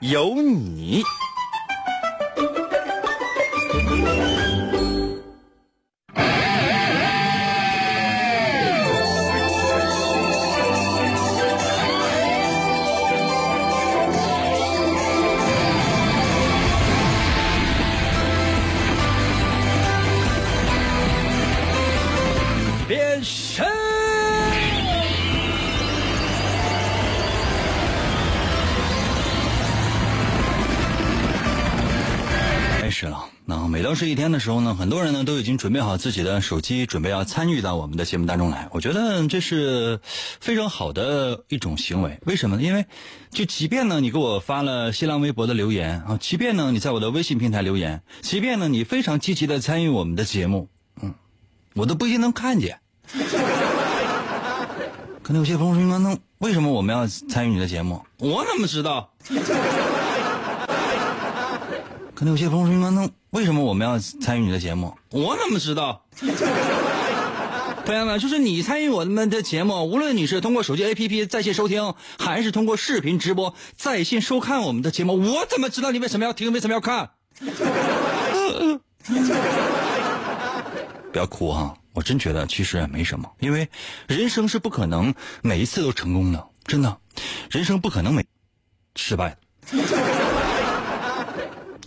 [0.00, 1.02] 有你。
[34.06, 38.68] 这一天的时候呢，很多人呢都已经准备好自己的手机，准备要参与到我们的节目当中来。
[38.70, 39.98] 我觉得这是
[40.40, 42.16] 非常好的一种行为。
[42.24, 42.62] 为什么呢？
[42.62, 42.86] 因为
[43.32, 50.68] 就即便呢你给我发了新浪微博的留言啊，即便呢你在我的微信平台留言，即便呢你非常积极的参与我们的节目，
[51.02, 51.12] 嗯，
[51.74, 52.78] 我都不一定能看见。
[55.20, 59.12] 可能有些朋友说：“那为什么我们要参与你的节目？”我怎么知道？
[62.16, 66.02] 可能有些朋友说：“那那为什么我们要参与你的节目？”我怎么知道？
[67.84, 77.10] 朋友们，就是你参与我们的节目，无论你是通过手机 APP 在线收听，还是通过视频直播在线收看我们的节目，我怎么知道你为什么要听，为什么要看？
[81.12, 83.68] 不要哭哈、我真觉得其实也没什么，因为
[84.06, 86.96] 人生是不可能每一次都成功的，真的，
[87.50, 88.24] 人生不可能每
[88.96, 89.36] 失败的。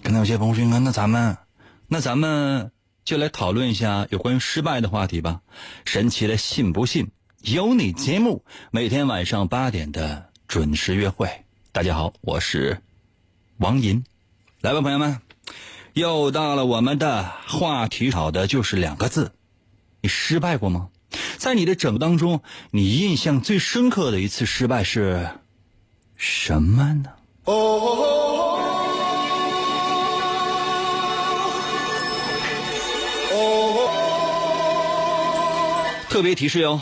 [0.09, 1.37] 可能有些朋友说：“那咱们，
[1.87, 2.71] 那咱们
[3.05, 5.41] 就来讨论一下有关于失败的话题吧。”
[5.85, 7.11] 神奇的信不信
[7.43, 11.29] 有你节目，每天晚上八点的准时约会。
[11.71, 12.81] 大家好，我是
[13.57, 14.03] 王银，
[14.61, 15.21] 来吧，朋友们，
[15.93, 19.31] 又到了我们的话题，考的就是两个字：
[20.01, 20.89] 你失败过吗？
[21.37, 22.41] 在你的整个当中，
[22.71, 25.29] 你印象最深刻的一次失败是
[26.15, 27.11] 什么呢？
[27.43, 28.48] 哦
[36.19, 36.81] 特别提示哟，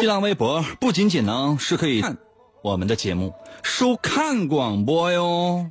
[0.00, 2.18] 新浪微博不仅仅呢是可以看
[2.60, 3.32] 我们的节目，
[3.62, 5.70] 收看广播哟。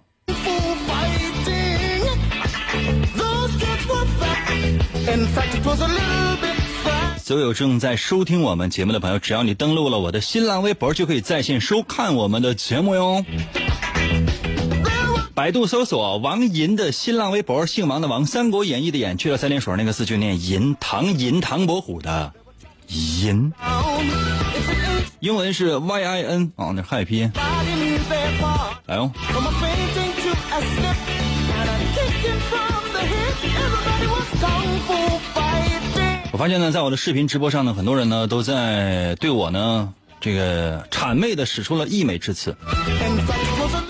[7.18, 13.26] 所有正在收听我们节目的朋友，只要你登录了我的新浪微博，就可以在线收看我们的节目哟。
[15.34, 22.34] 百度搜索王银的新浪微博，姓王的王，《三国演义》的演，去了三点水那个字就念银，唐银唐伯虎的
[22.92, 23.54] 银，
[25.20, 27.32] 英文是 Y I N 啊，那汉语拼音。
[28.86, 29.12] 来哦。
[36.34, 42.56] 我发现呢，在我的视频直播上呢，很多人呢都在对我呢这个谄媚的使出了溢美之词。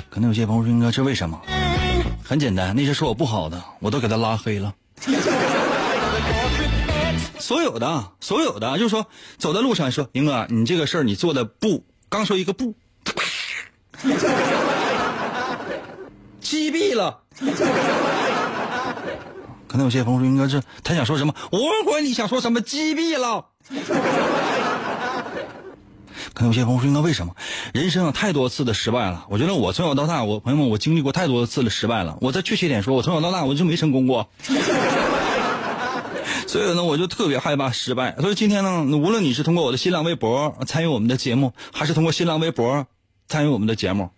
[0.09, 1.40] 可能有些朋友说：“哥，这为什么？”
[2.23, 4.73] 很简单，那些说我不好的，我都给他拉黑了。
[7.41, 9.07] 所有的，所有的，就是说，
[9.38, 12.74] 走在路上说：“英哥，你这个事儿你做的不，刚说一个不，
[16.40, 17.19] 击毙了。”
[19.68, 21.34] 可能有些朋友说：“英哥，这他想说什么？
[21.52, 23.47] 我管你想说什么，击毙了。”
[26.34, 27.35] 可能有些朋友说：“应该为什么？
[27.73, 29.25] 人生有太多次的失败了。
[29.29, 32.18] 我觉得我从小到大，我朋友们，我经历过太多次的失败了。
[32.22, 34.29] 我再确切点说，我从小到大我就没成功过。
[36.51, 38.13] 所以呢，我就特别害怕失败。
[38.19, 42.85] 所以今天呢，无论你是通过我的新浪微博参与我们的节目，还是通过新浪微博
[43.29, 44.09] 参与我们的节目，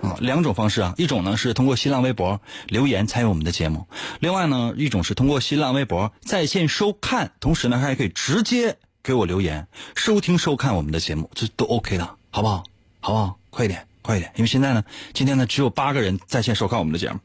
[0.00, 3.88] 啊，两种方式啊，一种呢是通过新浪微博留言参与我们的节目，
[4.20, 8.76] 另外呢一种是通过新浪微博在线收看，同时呢还可以直接。
[9.02, 9.66] 给我留言，
[9.96, 12.62] 收听收看我们的节目，这都 OK 的，好不好？
[13.00, 13.36] 好不好？
[13.50, 14.30] 快一点，快一点！
[14.36, 17.18] 因为现在呢，今天呢只有八个人在线收看我们的节目，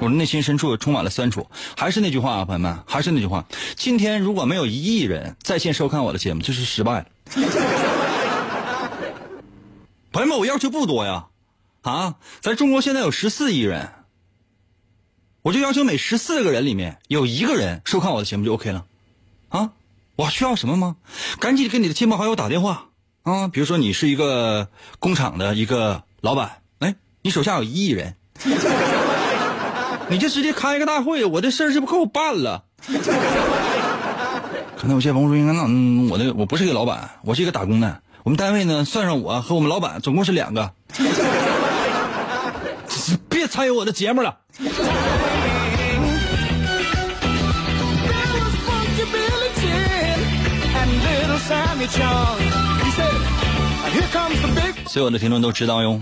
[0.00, 1.46] 我的内心深处充满了酸楚。
[1.76, 3.44] 还是那句话啊，朋友们，还是那句话，
[3.76, 7.06] 今天如果没有一亿人在线收看我的节目，就是失败了。
[10.10, 11.26] 朋友们，我要求不多呀，
[11.82, 13.90] 啊，咱中国现在有十四亿人，
[15.42, 18.86] 我就要求每十四个人里面有一个人收看我的节目就 OK 了。
[19.50, 19.72] 啊，
[20.16, 20.96] 我需要什么吗？
[21.38, 22.88] 赶紧给你的亲朋好友打电话
[23.22, 24.68] 啊，比如说你是一个
[24.98, 28.16] 工厂的一个老板，哎，你手下有一亿人，
[30.10, 32.62] 你就直接开一个大会，我这事儿是不够办了。
[34.76, 38.00] 可能有些朋友说，应该那嗯，我的我不是一个老板，我是一个打工的。
[38.22, 40.72] 我们单位呢，算上我和我们老板，总共是两个。
[43.28, 44.36] 别参与我的节目了。
[54.86, 56.00] 所有的听众都知道哟。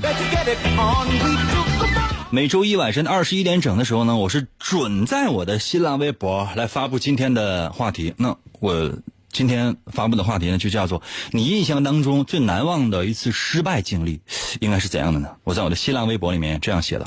[2.31, 8.15] 每周一晚上的二十一点整的时候呢，我是准在我的新浪微博来发布今天的话题。
[8.17, 8.93] 那我
[9.31, 11.01] 今天发布的话题呢，就叫做
[11.31, 14.21] “你印象当中最难忘的一次失败经历
[14.61, 17.05] 应该是怎样的呢？”我在我的新浪微博里面这样写的。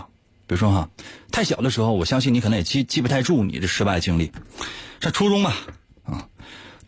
[0.48, 0.90] 比如说哈，
[1.32, 4.32] 太小的时候，我相信你可能也记记不太住你的失败经历。
[5.02, 5.54] 上初中吧，
[6.06, 6.30] 啊，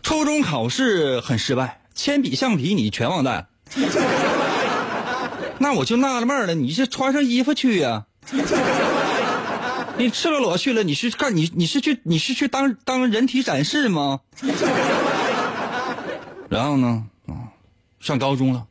[0.04, 3.48] 初中考试很失败，铅笔橡皮你全忘带。
[5.60, 8.06] 那我就纳了闷了，你是穿上衣服去呀？
[9.97, 14.21] 你赤裸裸去了，你是干你你是去你是去当当人体展示吗？
[16.50, 17.51] 然后呢，啊，
[18.00, 18.65] 上高中了，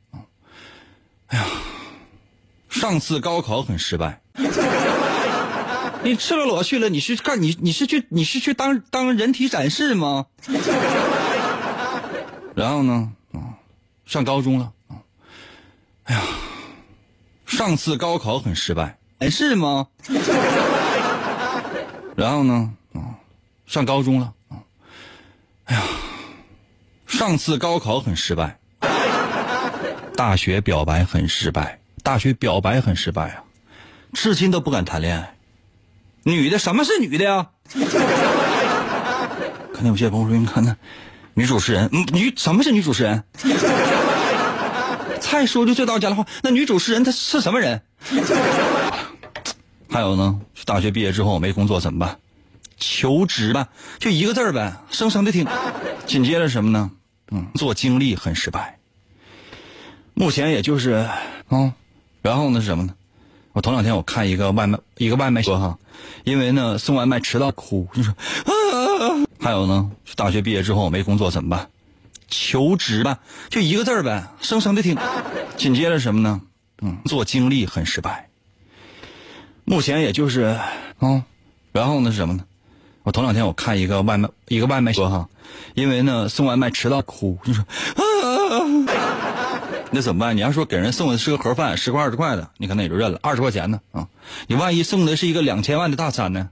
[1.28, 1.44] 哎呀，
[2.68, 4.20] 上次高考很失败。
[6.02, 10.26] 你赤裸裸去了，你是干你你是去你是去当当人体展示吗？
[12.54, 13.54] 然后呢，啊，
[14.06, 14.96] 上高中了，啊
[16.04, 16.22] 哎呀，
[17.46, 19.86] 上次高考很失败，还是吗？
[22.16, 23.20] 然后呢，啊，
[23.66, 24.32] 上高中了，
[25.66, 25.82] 哎呀，
[27.06, 28.58] 上次高考很失败，
[30.16, 33.44] 大学表白很失败，大学表白很失败啊，
[34.14, 35.34] 至今都不敢谈恋爱。
[36.22, 37.46] 女的，什么是女的呀？
[39.72, 40.74] 可能有些朋友说，你看那
[41.34, 43.22] 女主持人，女什么是女主持人？
[45.20, 47.82] 再说句最到家的话，那女主持人她是什么人？
[49.90, 52.16] 还有呢，大学毕业之后没工作怎么办？
[52.78, 55.46] 求职吧，就一个字儿呗，生生的听。
[56.06, 56.90] 紧接着什么呢？
[57.32, 58.78] 嗯，做经历很失败。
[60.14, 61.06] 目前也就是
[61.50, 61.72] 嗯，
[62.22, 62.94] 然后呢是什么呢？
[63.52, 65.78] 我头两天我看一个外卖，一个外卖说哈，
[66.24, 68.14] 因为呢送外卖迟到哭，就说
[68.46, 69.26] 啊。
[69.40, 71.68] 还有呢，大学毕业之后没工作怎么办？
[72.28, 74.96] 求职吧，就一个字儿呗，生生的听。
[75.56, 76.40] 紧接着什么呢？
[76.80, 78.29] 嗯，做经历很失败。
[79.70, 80.58] 目前也就是
[80.98, 81.22] 啊，
[81.70, 82.42] 然后呢是什么呢？
[83.04, 85.28] 我头两天我看一个外卖，一个外卖说哈，
[85.74, 88.66] 因为呢送外卖迟到哭，就说啊。
[89.92, 90.36] 那怎么办？
[90.36, 93.20] 你要说给人送的是个盒饭，十块二十块的，你可能也就认了。
[93.22, 94.08] 二十块钱呢啊，
[94.48, 96.50] 你万一送的是一个两千万的大餐呢？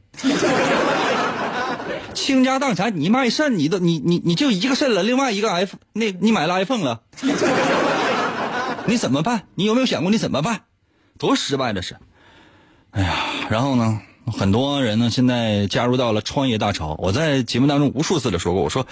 [2.15, 7.01] 倾家荡产，你卖肾，你都你你你就一个肾了，另外一个 iPhone，那你买了 iPhone 了，
[8.87, 9.43] 你怎么办？
[9.57, 10.61] 你有没有想过你怎么办？
[11.19, 11.97] 多失败这是！
[12.99, 13.15] 哎呀，
[13.49, 16.97] 然后呢，很多人呢现在加入到了创业大潮。
[16.99, 18.85] 我在节目当中无数次的说过，我说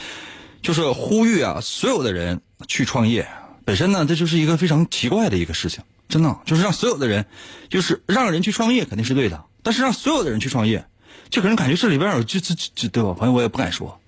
[0.63, 3.27] 就是呼吁啊，所有的人去创业。
[3.65, 7.27] 本身呢，这就是一个非常奇怪的一个事情，真的就是让所有的人，
[7.69, 10.85] 就是让人去创业肯定是对的，但是让所有的人去创业，
[11.29, 13.13] 就给人感觉这里边有就就就对吧？
[13.13, 13.99] 朋友，我也不敢说，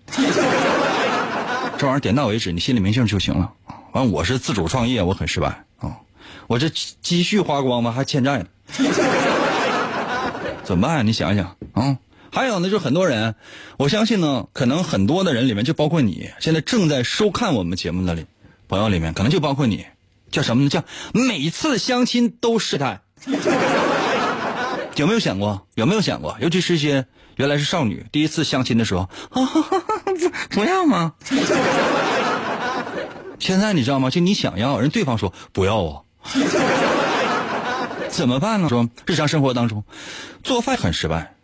[1.76, 3.52] 这玩意儿点到为止，你心里明镜就行了。
[3.90, 5.48] 完，我是自主创业，我很失败
[5.80, 5.98] 啊，
[6.46, 6.68] 我这
[7.02, 8.46] 积蓄花光了，还欠债呢，
[10.68, 11.06] 怎么办？
[11.06, 11.96] 你想想啊。
[12.30, 13.36] 还有呢，就是很多人，
[13.78, 18.26] 我相信呢，可能很多的人里面，就包括你现在正在收看我们节目的里。
[18.68, 19.86] 朋友里面可能就包括你，
[20.30, 20.68] 叫什么呢？
[20.68, 20.84] 叫
[21.14, 23.00] 每次相亲都试探。
[24.96, 25.66] 有没有想过？
[25.74, 26.36] 有没有想过？
[26.38, 27.06] 尤其是一些
[27.36, 29.48] 原来是少女，第一次相亲的时候啊，
[30.50, 31.14] 不要吗？
[33.38, 34.10] 现在你知道吗？
[34.10, 36.02] 就你想要，人对方说不要啊，
[38.08, 38.68] 怎么办呢？
[38.68, 39.84] 说日常生活当中
[40.42, 41.34] 做饭很失败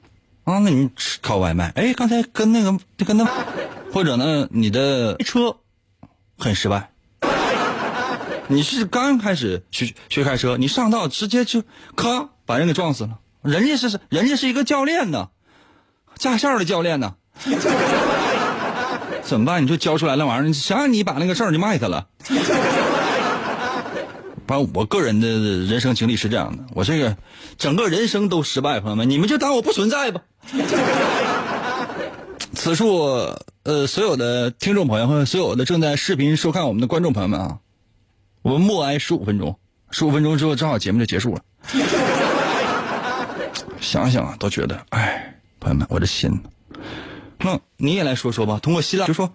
[0.45, 1.73] 啊，那你吃靠外卖。
[1.77, 3.27] 哎，刚才跟那个跟那，
[3.93, 5.57] 或者呢，你的车
[6.39, 6.91] 很失败。
[8.49, 11.63] 你是刚开始学学开车，你上道直接就
[11.97, 13.19] 咔把人给撞死了。
[13.43, 15.31] 人家是人家是一个教练呢，
[16.19, 17.15] 驾校的教练呢，
[19.23, 19.63] 怎么办？
[19.63, 22.07] 你就教出来那玩意儿，谁让你把那个证就卖他了？
[24.47, 27.17] 反正我个人的人生经历是这样的，我这个
[27.57, 30.23] 整个人生都失败，朋友们，你们就当我不存在吧。
[32.55, 33.35] 此处
[33.65, 37.59] 呃，所有的听众朋友和所有的正在视频收看我们的观众朋友们啊。
[38.43, 39.59] 我们默哀十五分钟，
[39.91, 41.41] 十五分钟之后正好节目就结束了。
[43.81, 46.31] 想想啊，都觉得哎，朋友们，我的心。
[47.39, 49.33] 那你也来说说吧，通过希腊就说，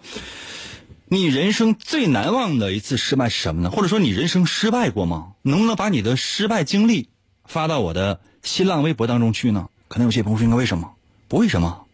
[1.12, 3.70] 你人生最难忘的一次失败是什么呢？
[3.72, 5.32] 或者说你人生失败过吗？
[5.42, 7.08] 能不能把你的失败经历
[7.44, 9.68] 发到我的新浪微博当中去呢？
[9.88, 10.92] 可能有些朋友说应该为什么？
[11.26, 11.84] 不为什么，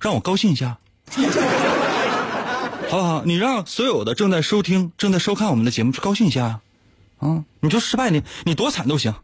[0.00, 0.78] 让我高兴一下，
[2.90, 3.22] 好不好？
[3.24, 6.58] 你让所有的正在收听、正在收看我们的节目去高兴一下
[7.18, 7.44] 啊！
[7.60, 9.14] 你就失败你你多惨都行。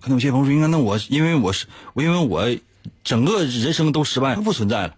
[0.00, 2.44] 可能有些朋友说应该那我因为我是我因为我
[3.04, 4.96] 整个人生都失败不存在了。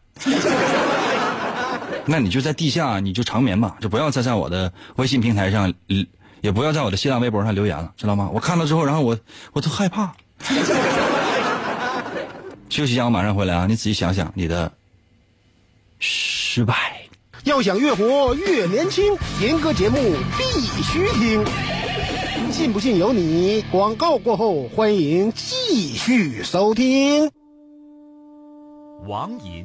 [2.07, 5.73] 那你就在地下，你就长眠吧，就不要再在我的微信平台上，
[6.41, 8.31] 也不要在我的新浪微博上留言了，知道吗？
[8.33, 9.19] 我看到之后，然后我
[9.53, 10.15] 我都害怕。
[12.69, 13.67] 休息一下，我马上回来啊！
[13.69, 14.71] 你仔细想想，你的
[15.99, 16.75] 失败。
[17.45, 19.99] 要想越活越年轻，严哥节目
[20.37, 20.43] 必
[20.83, 21.45] 须听。
[22.51, 23.65] 信不信由你。
[23.71, 27.31] 广告过后，欢迎继续收听。
[29.07, 29.65] 王银，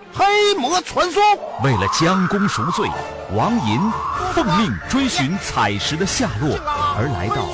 [0.13, 1.21] 黑魔传说。
[1.63, 2.89] 为了将功赎罪，
[3.33, 3.79] 王银
[4.33, 6.57] 奉命追寻彩石的下落，
[6.97, 7.47] 而来到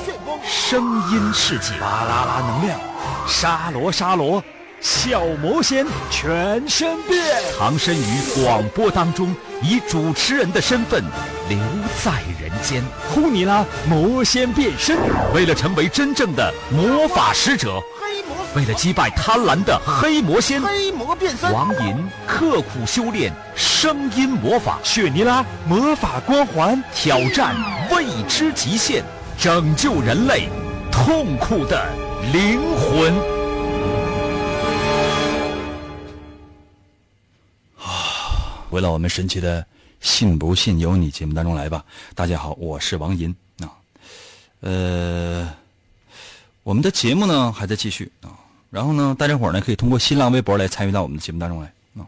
[0.44, 1.78] 声音世界。
[1.80, 2.80] 巴啦啦能量，
[3.26, 4.42] 沙罗沙罗。
[4.80, 7.20] 小魔仙全身变，
[7.58, 11.02] 藏身于广播当中，以主持人的身份
[11.48, 11.58] 留
[12.04, 12.80] 在人间。
[13.12, 14.96] 呼尼拉魔仙变身，
[15.34, 17.82] 为了成为真正的魔法使者，
[18.54, 21.52] 为了击败贪婪的黑魔仙，黑魔变身。
[21.52, 27.54] 王银刻苦修炼声音魔法，雪尼拉魔法光环，挑战
[27.90, 29.04] 未知极限，
[29.38, 30.48] 拯救人类
[30.90, 31.86] 痛苦的
[32.32, 33.14] 灵魂。
[37.76, 39.64] 啊回到我们神奇的
[40.00, 41.84] “信不信由你”节目当中来吧。
[42.14, 43.68] 大家好，我是王银啊。
[44.60, 45.48] 呃，
[46.68, 48.28] 我们的节目呢还在继续啊。
[48.68, 52.04] 然后呢，大家伙呢可以通过新浪微博来参与到我们的节目当中来啊。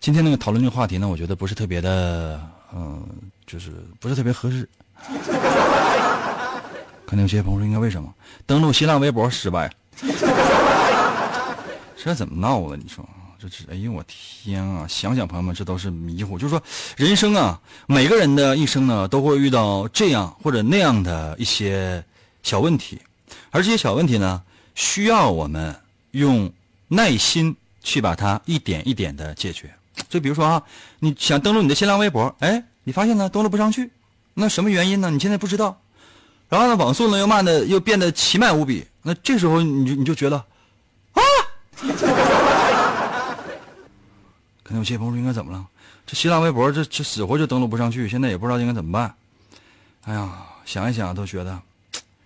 [0.00, 2.40] 今天那个讨论这个话题呢，我觉得不是特别的，
[2.74, 3.06] 嗯，
[3.46, 3.70] 就是
[4.00, 4.66] 不是特别合适。
[7.04, 8.10] 可能有些朋友说，应该为什么
[8.46, 9.70] 登录新浪微博失败？
[12.02, 12.78] 这怎么闹的？
[12.78, 13.06] 你说？
[13.38, 14.86] 这哎呦我天啊！
[14.88, 16.38] 想想朋友们，这都是迷糊。
[16.38, 16.62] 就是说，
[16.96, 22.02] 人生啊，每个人的一生呢，都会遇到这样或者那样的一些
[22.42, 22.98] 小问题，
[23.54, 24.42] 而这些小问题呢，
[24.74, 25.76] 需要我们
[26.10, 26.52] 用
[26.88, 29.72] 耐心去把它一点一点的解决。
[30.08, 30.60] 就比如说啊，
[30.98, 33.92] 你想登录你的新浪微博，哎，你发现呢登录不上去，
[34.34, 35.08] 那什么原因呢？
[35.08, 35.80] 你现在不知道。
[36.48, 40.36] 然后呢，网速呢又慢的又变得奇慢无比，那这时候你就你就觉得
[41.12, 41.22] 啊。
[44.64, 45.64] 可能有些朋友说应该怎么了？
[46.04, 49.14] 这新浪微博这这死活就登录不上去，现在也不知道应该怎么办。
[50.06, 51.56] 哎呀，想一想都觉得，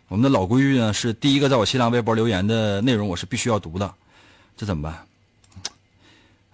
[0.08, 3.94] 我们的老规矩呢是第一个在我新浪微博留言的内容我是必须要读的，
[4.56, 5.06] 这怎么办？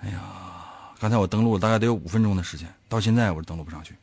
[0.03, 0.21] 哎呀，
[0.99, 3.95] 刚才我登录大概得有五分钟的时间，到现在我登录不上去。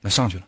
[0.00, 0.44] 那上去了。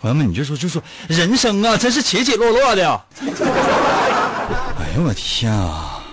[0.00, 3.04] 朋友们，你就说就说人生啊，真是起起落落的。
[3.20, 6.04] 哎呦我天啊！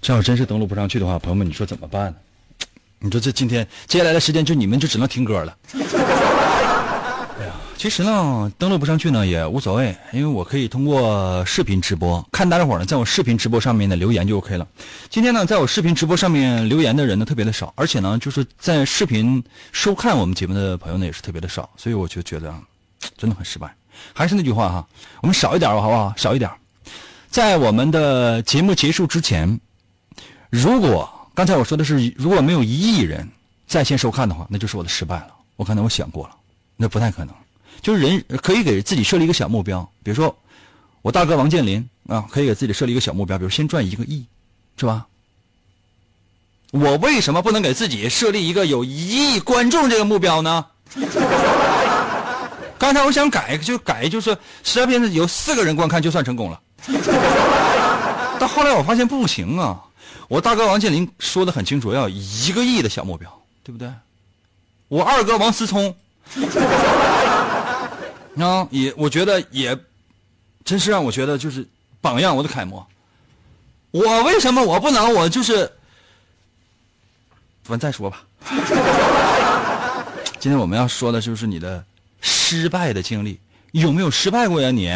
[0.00, 2.16] 这要真是登录不上去的话，朋友们，你说怎么办呢？
[3.02, 5.56] 你说这今天接下来的时间就你们就只能听歌了。
[5.72, 14.68] 哎呀，其实呢，登录不上去呢也无所谓，因为我可以通过视频直播看大家伙呢，在我视频直播上面的留言就 OK 了。
[15.08, 19.42] 今天呢，在我视频直播上面留言的人呢特别的少，而且呢，就是在视频
[19.72, 22.54] 收看我们节目的朋友呢也是特别的少，所以我就觉得
[23.16, 23.74] 真的很失败。
[24.12, 24.86] 还是那句话哈，
[25.22, 26.12] 我们少一点吧，好不好？
[26.18, 26.50] 少一点。
[27.30, 29.58] 在我们的节目结束之前，
[30.50, 33.26] 如果刚才我说的是如果没有一亿人
[33.66, 35.28] 在线收看的话，那就是我的失败了。
[35.56, 36.36] 我刚才我想过了，
[36.76, 37.34] 那不太可能。
[37.80, 40.36] 就是人可以给自己设立一个小目标，比如说
[41.00, 44.22] 我大哥王健林啊，可以给自己设立一个小目标，比如先赚一个亿，
[44.76, 45.06] 是吧？
[46.72, 50.66] 我为什么不能给自己设立一个有一亿观众这个目标呢？
[52.78, 56.60] 刚才我想改就改，就是十二片子有四个人观看就算成功了。
[58.38, 59.80] 但后来我发现不行啊！
[60.30, 63.28] 我大哥王健林说的很清楚，要一个亿的小目标，
[63.64, 63.92] 对不对？
[64.86, 65.92] 我二哥王思聪，
[68.38, 69.76] 啊，也我觉得也，
[70.64, 71.66] 真是让我觉得就是
[72.00, 72.86] 榜样，我的楷模。
[73.90, 75.12] 我为什么我不能？
[75.14, 75.68] 我就是，
[77.66, 78.22] 完再说吧。
[80.38, 81.84] 今天我们要说的就是你的
[82.20, 83.40] 失败的经历，
[83.72, 84.88] 有没有失败过呀你？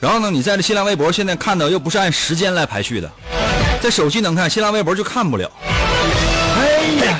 [0.00, 3.12] 然后呢，你在这新浪微博现在看到又不是按时间来排序的，
[3.82, 5.50] 在手机能看，新浪微博就看不了。
[6.56, 7.18] 哎呀！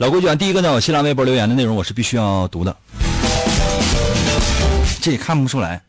[0.00, 2.74] 老规矩啊，第一个呢我新浪微博留言的内容我是必须要读的，
[5.02, 5.82] 这也看不出来。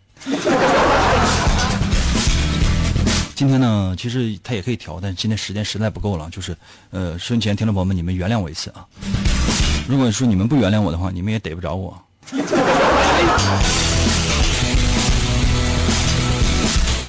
[3.33, 6.27] 今天呢，其实他也可以调，但今天时间实在不够了。
[6.29, 6.53] 就是，
[6.89, 8.83] 呃，收音前听众朋友们，你们原谅我一次啊。
[9.87, 11.97] 如果说你们不原谅我的话，你们也逮不着我。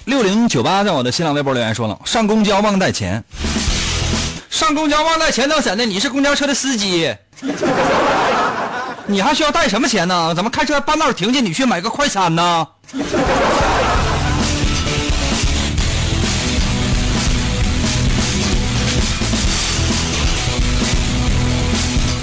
[0.04, 3.22] 六零九八在我的新浪微博留言说了，上公交忘带钱。
[4.48, 5.84] 上公交忘带钱能怎的？
[5.84, 7.14] 你是公交车的司机，
[9.06, 10.34] 你还需要带什么钱呢？
[10.34, 11.40] 怎么开车半道停下？
[11.40, 12.66] 你去买个快餐呢？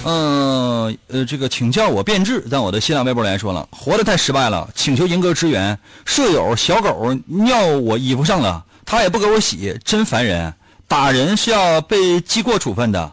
[0.10, 5.78] 嗯呃，这个请叫我变质，在我的新浪微博里说了，活的太失败了，请求银哥支援。
[6.06, 10.54] 舍友小狗尿我衣服上了，他也不给我洗，真烦人。
[10.88, 13.12] 打人是要被记过处分的，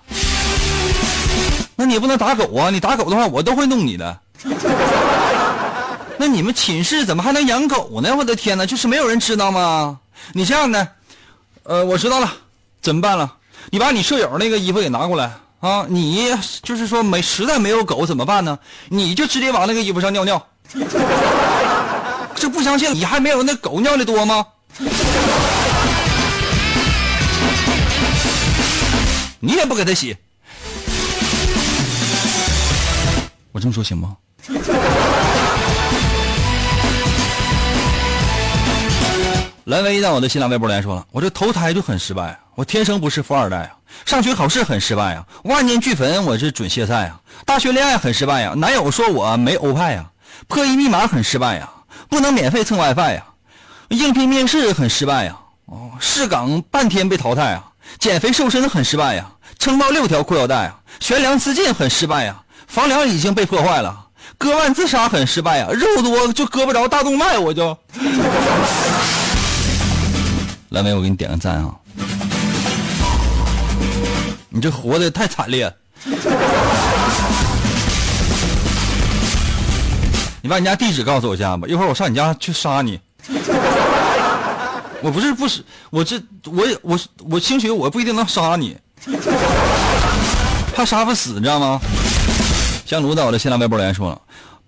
[1.74, 2.70] 那你不能打狗啊！
[2.70, 4.16] 你打狗的话，我都会弄你的。
[6.16, 8.14] 那你们寝室怎么还能养狗呢？
[8.16, 9.98] 我的天哪，就是没有人知道吗？
[10.32, 10.86] 你这样的，
[11.64, 12.32] 呃，我知道了，
[12.80, 13.34] 怎么办了？
[13.70, 15.32] 你把你舍友那个衣服给拿过来。
[15.64, 16.28] 啊，你
[16.62, 18.58] 就是说没实在没有狗怎么办呢？
[18.90, 20.46] 你就直接往那个衣服上尿尿。
[22.34, 24.44] 这不相信，你还没有那狗尿的多吗？
[29.40, 30.14] 你也不给他洗，
[33.52, 34.14] 我这么说行吗？
[39.64, 43.70] 蓝威在我的新浪微博来说了，我这投胎就很失败，我天生不是富二代啊。
[44.04, 47.20] 上学考试很失败啊，万年俱焚我是准歇菜啊。
[47.44, 50.04] 大学恋爱很失败呀，男友说我没欧派呀。
[50.48, 51.68] 破译密码很失败呀，
[52.08, 53.24] 不能免费蹭 WiFi 呀。
[53.88, 55.36] 应聘面试很失败呀，
[55.66, 57.64] 哦，试岗半天被淘汰啊。
[57.98, 60.80] 减肥瘦身很失败呀，撑爆六条裤腰带啊。
[61.00, 64.06] 悬梁自尽很失败呀，房梁已经被破坏了。
[64.36, 67.76] 割腕自杀很失败呀，肉多就割不着大动脉，我就。
[70.70, 71.72] 蓝莓，我给你点个赞啊。
[74.54, 75.68] 你这活的太惨烈！
[80.40, 83.00] 你把你家地址告诉我一下吧，一会儿我上你家去杀你。
[85.00, 86.96] 我不是不是，我这我也我
[87.28, 88.76] 我兴许我不一定能杀你，
[90.72, 91.80] 怕杀不死，你知道吗？
[92.86, 94.20] 香炉在我的新浪微博留言说了。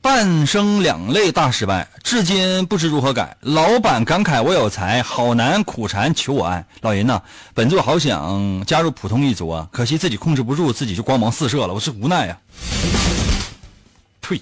[0.07, 3.37] 半生两泪大失败，至今不知如何改。
[3.41, 6.65] 老板感慨我有才，好男苦缠求我爱。
[6.83, 7.21] 老人呐，
[7.55, 12.39] 本座好想加入普通一族啊，可惜自己控制不住，自己就光芒四射了，我是无奈呀。
[14.23, 14.41] 退，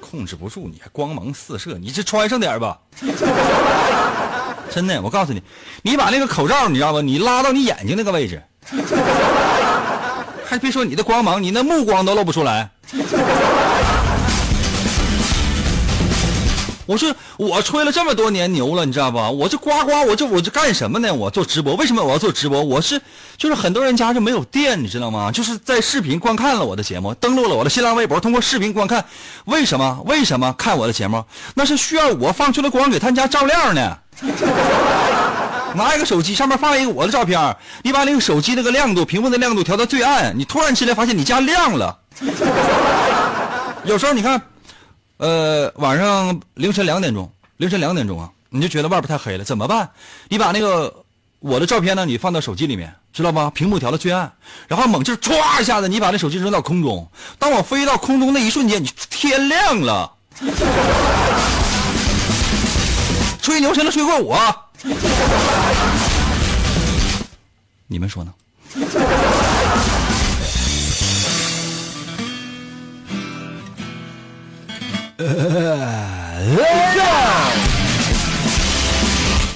[0.00, 2.76] 控制不住你还光芒四射，你这穿上点吧。
[4.68, 5.40] 真的，我告诉你，
[5.82, 8.42] 你把那个口罩你知道吧，你拉到你眼睛那个位置。
[10.52, 12.68] 还别说你的光芒，你那目光都露不出来。
[16.84, 19.30] 我说我吹了这么多年牛了，你知道吧？
[19.30, 21.14] 我这呱呱，我这我这干什么呢？
[21.14, 22.62] 我做直播，为什么我要做直播？
[22.62, 23.00] 我是
[23.38, 25.32] 就是很多人家就没有电，你知道吗？
[25.32, 29.02] 就是在视频观看了我的节目，登录了我的新浪微博，通过视频观看。
[29.46, 30.02] 为什么？
[30.04, 31.24] 为什么看我的节目？
[31.54, 33.96] 那是需要我放出的光给他们家照亮呢。
[35.76, 41.98] 拿一个手机，上面放一个我的照片，你把那个手机那个亮度、屏幕的亮度调到最暗，你突然之间发现你家亮了。
[43.84, 44.40] 有时候你看，
[45.16, 49.88] 呃，晚上凌晨两点钟，凌晨两点钟啊，你就觉得外边太黑了，怎么办？
[50.28, 50.94] 你把那个
[51.40, 53.50] 我的照片呢，你放到手机里面，知道吧？
[53.50, 54.30] 屏幕调到最暗，
[54.68, 57.08] 然后猛劲唰一下子，你把那手机扔到空中，
[57.38, 60.12] 当我飞到空中那一瞬间，你天亮了。
[63.40, 64.38] 吹牛谁能吹过我？
[67.86, 68.32] 你们说呢？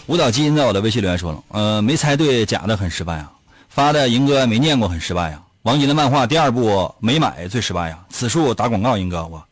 [0.07, 3.29] 舞蹈基因在我的微信留言说了，呃，没猜对假的很失败啊，
[3.69, 9.43] 发的银哥没念过很失败啊，王银的漫画第二部没买最失败呀，此处打广告，银哥我，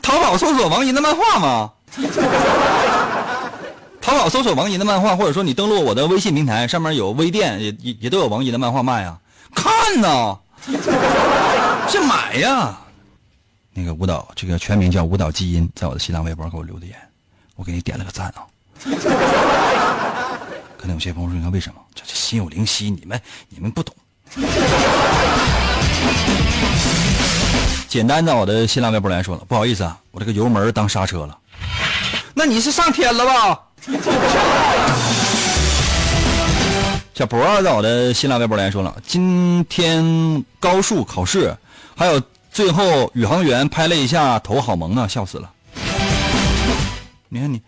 [0.00, 1.70] 淘宝搜索王银的漫画吗？
[4.08, 9.18] 淘宝搜索王银的漫画，或者说你登录我的微信平台，上面有微店，也也也都有王银的漫画卖啊。
[9.54, 10.34] 看呐，
[11.90, 12.78] 这买呀。
[13.74, 16.96] 那个舞蹈，这个全名叫舞蹈基因，在我的新浪微博给我留的言，
[17.54, 18.46] 我给你点了个赞啊。
[20.78, 21.78] 可能有些朋友说，你看为什么？
[21.94, 23.94] 这这心有灵犀，你们你们不懂。
[27.86, 31.38] 简单的，我的新浪微博来说了，不好意思啊，我这个油门当刹车了。
[32.32, 33.64] 那你是上天了吧？
[37.14, 41.56] 小博在我的新浪微博来说了，今天高数考试，
[41.96, 42.22] 还有
[42.52, 45.50] 最后宇航员拍了一下头，好萌啊，笑死了。
[47.28, 47.60] 你看你，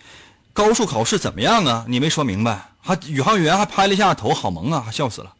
[0.53, 1.85] 高数考试怎么样啊？
[1.89, 5.33] 你没说明白，还宇航员还拍了一下头，好萌啊，还笑死了。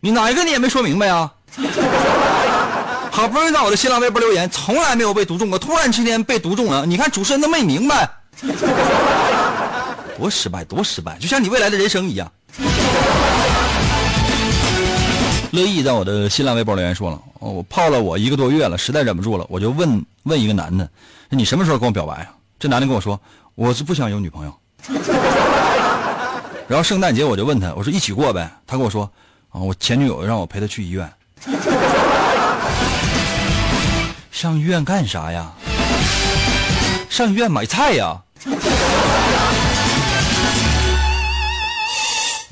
[0.00, 1.30] 你哪一个你也没说明白呀？
[3.12, 6.84] 好不容易在我的新浪微博留言，从来没有被读中过，突然之间被读中了。
[6.86, 8.08] 你看主持人都没明白，
[10.22, 12.30] 多失败，多失败，就像你未来的人生一样。
[15.50, 20.88] 乐意在我的新浪微博留言说了，我泡了我一个多月了，实在忍不住了，我就问问一个男的，
[21.28, 22.28] 你什么时候跟我表白啊？
[22.60, 23.20] 这男的跟我说，
[23.56, 24.54] 我是不想有女朋友。
[26.68, 28.48] 然后圣诞节我就问他，我说一起过呗？
[28.64, 29.10] 他跟我说，
[29.50, 31.12] 啊，我前女友让我陪她去医院。
[34.30, 35.50] 上医院干啥呀？
[37.10, 38.22] 上医院买菜呀。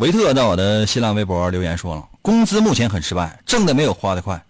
[0.01, 4.43] 维特在我的新浪微博留言说了，工资目前很失败，挣的没有花的快。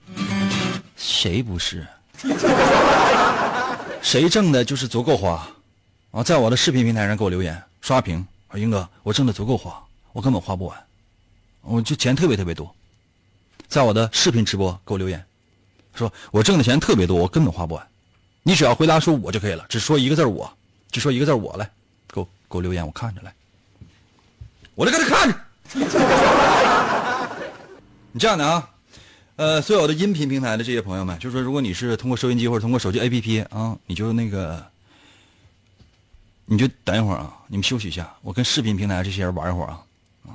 [0.97, 1.85] 谁不是？
[4.01, 5.45] 谁挣的就是足够花。
[6.13, 9.77] 啊，在我的视频平台上给我留言刷屏，啊，英哥，我挣的足够花，
[10.13, 10.79] 我根本花不完，
[11.63, 12.73] 我就钱特别特别多。
[13.67, 15.21] 在我的视频直播给我留言，
[15.95, 17.85] 说我挣的钱特别多，我根本花不完。
[18.45, 20.49] 你只要回答说我就可以了，只说一个字我，
[20.93, 21.69] 只说一个字我来，
[22.07, 23.35] 给我给我留言，我看着来。
[24.81, 25.39] 我就搁这看着。
[28.13, 28.67] 你这样的啊，
[29.37, 34.65] 呃，所有的音频平台的这些朋友们，就是说，如果你是通过收音机或者通过手机 APP 啊，你就那个，
[36.47, 39.83] 你就等一会儿啊，你们休息一下，我跟视频平台这些人玩一会儿啊，
[40.27, 40.33] 啊，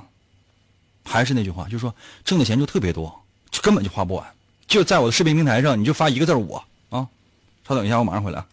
[1.04, 1.92] 还是那句话，就是说
[2.24, 3.12] 挣的钱就特别多，
[3.50, 4.24] 就根本就花不完。
[4.68, 7.04] 就在我的视频平台上，你就发一个字我啊，
[7.66, 8.44] 稍等一下，我马上回来。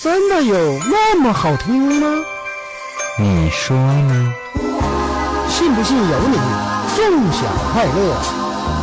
[0.00, 2.24] 真的有那么好听吗？
[3.18, 4.32] 你说呢？
[5.66, 6.36] 信不信由你，
[6.94, 8.16] 纵享快乐。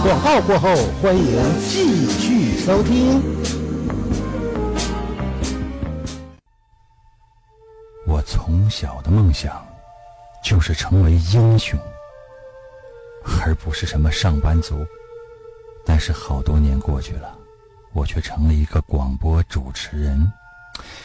[0.04, 0.68] 广告过后，
[1.02, 3.24] 欢迎继续收听。
[8.06, 9.66] 我从小的梦想
[10.44, 11.80] 就是成为英雄，
[13.42, 14.86] 而不是什么上班族。
[15.86, 17.34] 但是好多年过去了，
[17.94, 20.30] 我却成了一个广播主持人，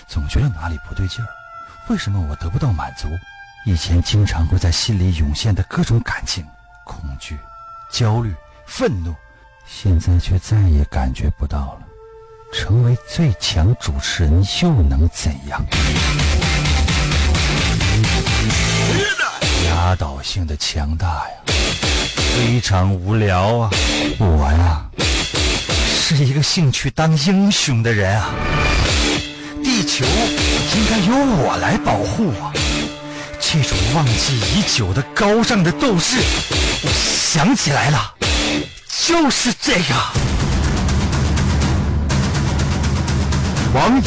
[0.08, 1.28] 总觉得哪里不对劲儿。
[1.88, 3.06] 为什么我得不到满足？
[3.68, 6.42] 以前经常会在心里涌现的各种感情，
[6.85, 7.37] 恐惧、
[7.92, 8.35] 焦虑、
[8.66, 9.14] 愤怒，
[9.66, 11.81] 现在却再也感觉不到了。
[12.50, 15.62] 成为最强主持人又能怎样？
[19.66, 21.37] 压倒性的强大呀，
[22.35, 23.70] 非常无聊啊！
[24.18, 24.88] 我呀，
[26.00, 28.31] 是一个兴趣当英雄的人啊！
[29.62, 32.50] 地球应该由我来保护啊！
[33.50, 36.18] 这种忘记已久的高尚的斗志，
[36.82, 38.12] 我想起来了，
[39.06, 39.94] 就是这个。
[43.72, 44.02] 王莹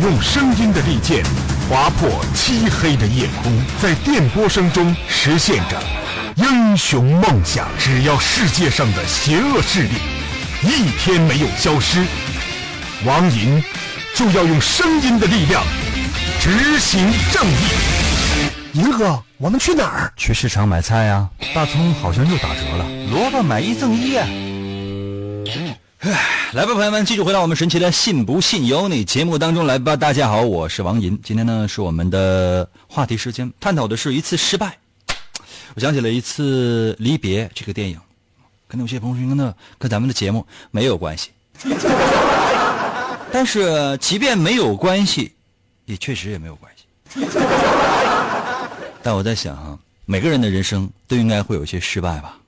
[0.00, 1.22] 用声音的利剑
[1.68, 5.78] 划破漆黑的夜空，在电波声中实现着
[6.36, 7.68] 英雄梦想。
[7.78, 9.96] 只要世界上的邪恶势力
[10.62, 12.02] 一天没有消失，
[13.04, 13.62] 王莹
[14.14, 15.62] 就要用声音的力量
[16.40, 18.11] 执行正义。
[18.74, 20.12] 银哥，我们去哪儿？
[20.16, 21.28] 去市场买菜呀！
[21.54, 24.26] 大葱好像又打折了，萝卜买一赠一啊！
[26.54, 29.94] 来吧，朋友们，继续回到我们神奇的“信不信由你”节目当中来吧。
[29.94, 34.78] 大家好，我是王银，今天呢是我们的话题时间，探讨的是一次失败。
[35.74, 38.00] 我想起了一次离别这个电影，
[38.68, 41.28] 可能有些朋友说那跟咱们的节目没有关系，
[43.30, 45.32] 但是即便没有关系，
[45.84, 46.84] 也确实也没有关系。
[49.02, 52.38] 但我在想，每个人的人生都应该会有一些失败吧。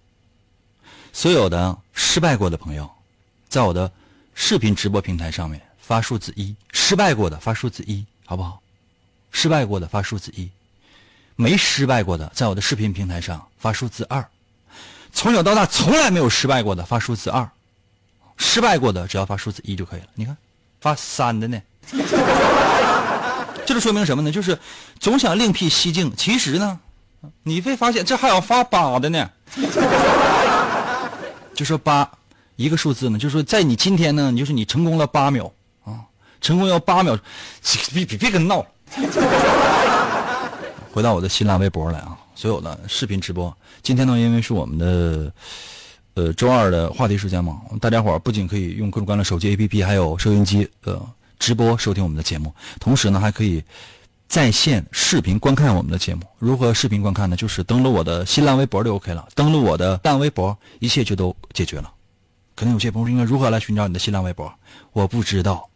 [1.12, 2.88] 所有的失败过的朋友，
[3.48, 3.90] 在我的
[4.34, 8.60] 视频直播平台上面发数字一，失败过的发数字一，好不好？
[9.32, 10.48] 失败过的发数字一，
[11.34, 14.24] 没失败过的在我的视频平台上发数字二，
[15.12, 17.50] 从小到大从来没有失败过的发数字二，
[18.36, 20.06] 失败过的只要发数字一就可以了。
[20.14, 20.36] 你看，
[20.80, 21.60] 发三的呢？
[23.66, 24.30] 这就说明什么呢？
[24.30, 24.58] 就是
[25.00, 26.78] 总想另辟蹊径，其实呢，
[27.42, 29.30] 你会发现这还要发八的呢。
[31.54, 32.10] 就说八
[32.56, 35.50] 一个数字呢，就是说在你今天呢，你就是你成功了八秒
[35.84, 36.02] 啊，
[36.40, 37.18] 成功要八秒，
[37.92, 38.64] 别别别跟闹。
[40.92, 45.32] 回到我的新浪微博来啊，所有的视频直播，今天呢，因为是我们的
[46.14, 51.00] 呃周二的话题时间嘛，大家伙儿不仅可以用各种各样的手机 APP，还有收音机呃
[51.38, 53.62] 直播收听我们的节目，同时呢还可以
[54.28, 56.22] 在线视频观看我们的节目。
[56.38, 57.36] 如何视频观看呢？
[57.36, 61.92] 就是登录我的新浪微博就 OK 了，登录我的浪微博，一切就都解决了。
[62.54, 64.52] 可能有些朋友应该如何来寻找你的新浪微博？
[64.92, 65.68] 我不知道。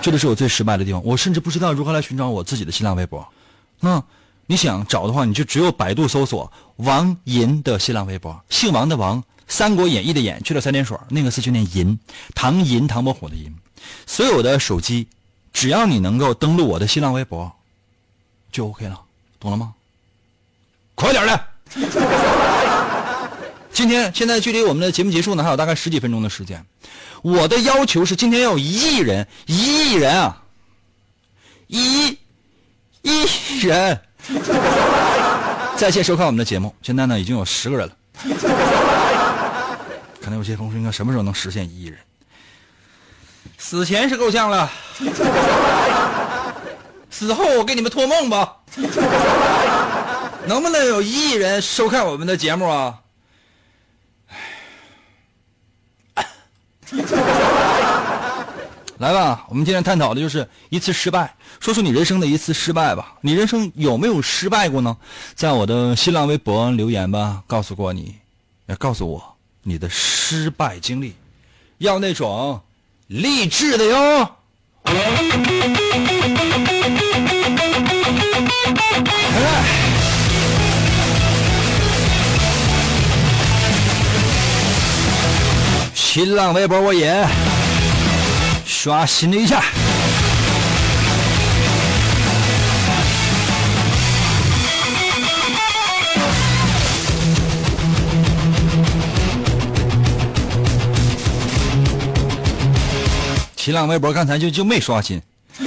[0.00, 3.26] 这就是我最失败的地方，我甚至不知道如何来寻找我自己的新浪微博。
[3.80, 4.02] 那
[4.46, 11.98] 你想找的话，你就只有百度搜索王银的新浪微博，姓王的王，《三国演义》的演去了三点水，那个字就念银，
[12.34, 13.52] 唐银唐伯虎的银。
[14.06, 15.08] 所有的手机，
[15.52, 17.52] 只要你能够登录我的新浪微博，
[18.50, 19.00] 就 OK 了，
[19.38, 19.74] 懂了吗？
[20.94, 21.44] 快点的！
[23.72, 26.64] 今天现在距离我们的节目结束呢，还有大概十几分钟的时间。
[27.22, 30.42] 我的要求是今天要有一亿人，一亿人啊，
[31.68, 32.18] 一
[33.02, 33.26] 亿
[33.60, 34.00] 人
[35.78, 36.74] 在线收看我们的节目。
[36.82, 37.94] 现在呢，已经有十个人了。
[40.20, 41.98] 可能有些同学，应该什么时候能实现一亿人？
[43.58, 44.70] 死前是够呛了，
[47.10, 48.56] 死后我给你们托梦吧。
[50.46, 53.00] 能不能有一亿人收看我们的节目啊？
[58.98, 63.14] 来吧，我们今天探讨的就是一次失败，说说你人生的一次失败吧。
[63.20, 64.96] 你人生有没有失败过呢？
[65.34, 68.16] 在我的新浪微博留言吧，告诉过你，
[68.66, 71.14] 要告诉我你的失败经历，
[71.78, 72.60] 要那种
[73.08, 74.30] 励志的哟。
[85.94, 87.26] 新浪微博我也
[88.66, 89.62] 刷新了一下。
[103.68, 105.20] 新浪微博刚才就就没刷新，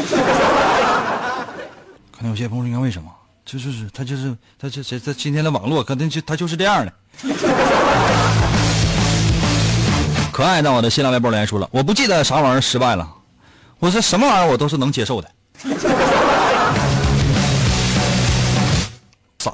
[2.12, 3.12] 可能有些朋友应该为什么？
[3.46, 6.92] 就就是他就是他这这这今天的网络可能就他就是这样的。
[10.34, 13.08] 可爱的我的新浪微博留言说了，我不记得啥玩意儿失败了，
[13.78, 15.30] 我说什么玩意儿我都是能接受的。
[19.38, 19.52] 傻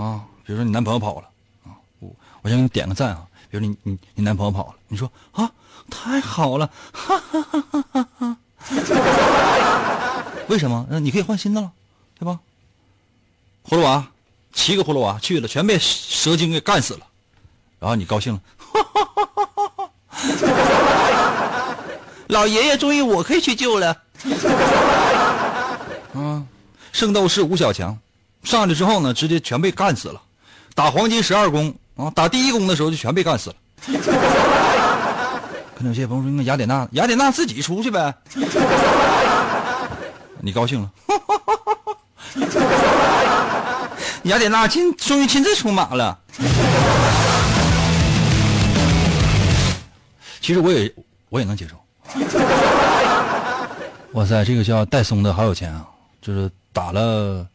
[0.00, 0.20] 啊！
[0.46, 1.26] 比如说你男朋友跑了
[1.64, 2.08] 啊，我
[2.42, 3.22] 我先给你点个赞啊。
[3.50, 5.50] 比如你你你男朋友跑了，你说啊，
[5.90, 8.36] 太好了，哈哈哈哈哈哈！
[10.48, 10.86] 为什么？
[10.90, 11.70] 那你可以换新的了，
[12.18, 12.38] 对吧？
[13.68, 14.06] 葫芦娃，
[14.52, 17.00] 七个葫芦娃去了，全被蛇精给干死了。
[17.78, 18.40] 然后你高兴了，
[22.28, 23.96] 老爷爷终于我可以去救了。
[26.14, 26.42] 啊，
[26.92, 27.96] 圣斗士吴小强
[28.42, 30.20] 上去之后呢，直接全被干死了。
[30.74, 33.56] 打黄金十二宫啊，打第一宫的时候就全被干死了。
[35.78, 38.12] 可能有些朋友说，那雅典娜，雅典娜自己出去呗。
[40.42, 40.90] 你高兴了，
[44.24, 46.18] 雅典娜亲终于亲自出马了。
[50.40, 50.92] 其实我也
[51.28, 51.76] 我也能接受。
[54.14, 55.86] 哇塞，这个叫戴松的好有钱啊！
[56.20, 57.46] 就是打了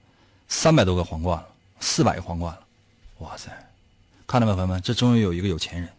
[0.47, 1.45] 三百多个皇冠了，
[1.81, 2.59] 四百个皇冠了。
[3.17, 3.51] 哇塞，
[4.25, 4.81] 看到没，朋友们？
[4.81, 5.91] 这终于有一个有钱人啊！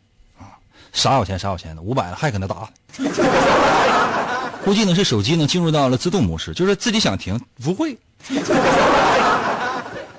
[0.94, 2.66] 啥有钱啥有钱的，五百了还搁那打。
[4.64, 7.98] 估计呢是手机呢进入到了自动模式，就是自己想停不会。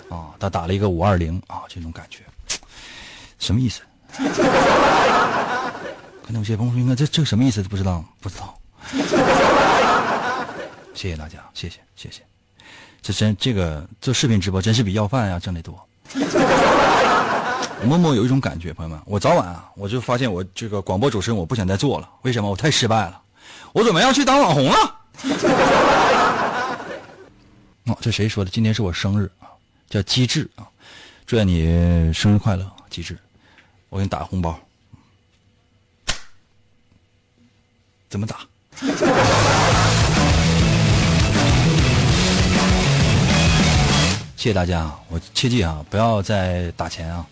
[0.09, 2.19] 啊，他打了一个五二零啊，这种感觉，
[3.39, 3.81] 什么意思？
[6.25, 7.63] 可能有些朋友说：“应该这这什么意思？
[7.63, 8.55] 不知道，不知道。”
[10.93, 12.21] 谢谢大家，谢谢谢谢。
[13.01, 15.87] 这真这个做视频直播真是比要饭呀挣得多。
[17.85, 22.09] 默默有一种感觉，朋友们，我早晚啊，我就发现我这个广播主持人我不想再做了。
[22.23, 22.49] 为什么？
[22.49, 23.21] 我太失败了。
[23.73, 24.95] 我准备要去当网红了。
[27.85, 28.49] 哦，这谁说的？
[28.49, 29.45] 今天是我生日啊，
[29.89, 30.65] 叫机智啊，
[31.25, 33.17] 祝愿你生日快乐，机智。
[33.89, 34.57] 我给你打个红包。
[38.09, 38.39] 怎么打？
[44.35, 47.25] 谢谢大家啊，我切记啊，不要再打钱啊。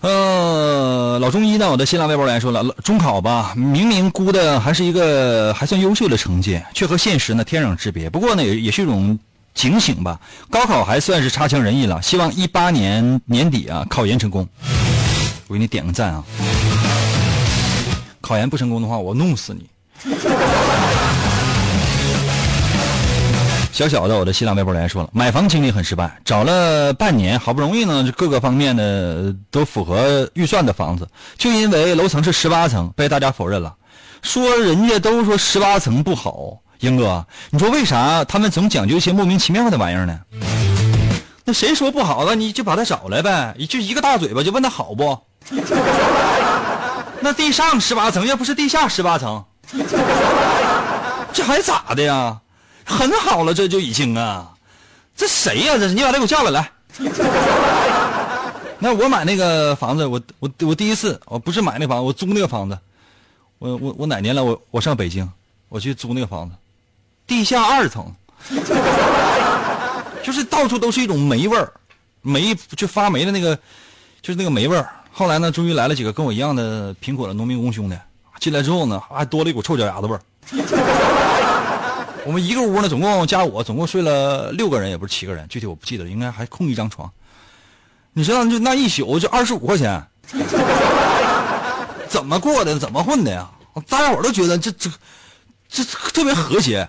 [0.00, 8.08] 呃，老中医呢，我的新浪微博来说了，中考吧，明明估的还是一个还算优秀的成绩，却和现实呢天壤之别。
[8.08, 9.18] 不过呢，也也是一种
[9.52, 10.18] 警醒吧。
[10.48, 14.48] 高考还算是差强人意了，希望一八年年底啊考研成功。
[15.48, 16.24] 我给你点个赞啊！
[18.22, 19.66] 考研不成功的话，我弄死你。
[23.72, 33.72] 小小的，我的新浪微博留言说了，买房经历很失败，找了半年，好不容易呢，各个方面的都符合预算的房子，就因为楼层是十八层，被大家否认了，
[34.22, 36.58] 说人家都说十八层不好。
[36.80, 40.18] 英哥，你说为啥他们总讲究一些莫名其妙的玩意儿呢？
[41.44, 45.18] 那谁说不好了，你就把他找来呗，就一个大嘴巴就问他好不？
[47.20, 49.44] 那地上十八层，要不是地下十八层，
[51.34, 52.38] 这还咋的呀？
[52.90, 54.50] 很好了，这就已经啊，
[55.16, 55.78] 这谁呀？
[55.78, 56.70] 这是你把他给我叫来来。
[58.82, 62.76] 那我买那个房子，我我我第一次，我不是买那房子，我租那个房子。
[63.58, 64.42] 我我我哪年来？
[64.42, 65.28] 我我上北京，
[65.68, 66.54] 我去租那个房子，
[67.26, 68.10] 地下二层，
[70.24, 71.70] 就是到处都是一种霉味儿，
[72.22, 73.54] 霉就发霉的那个，
[74.22, 74.88] 就是那个霉味儿。
[75.12, 77.96] 后来呢，终于来了几个跟我一样的贫苦的农民工兄弟，
[78.40, 80.20] 进来之后呢，还多了一股臭脚丫子味儿。
[82.30, 87.10] 我们一个屋呢，总共加我，总共睡了六个人，也不是七个人，具体我不记得了，应该还空一张床。
[88.12, 90.00] 你知道，就那一宿就二十五块钱，
[92.08, 92.78] 怎么过的？
[92.78, 93.50] 怎么混的呀？
[93.88, 94.88] 大家伙都觉得这这
[95.68, 96.88] 这特别和谐，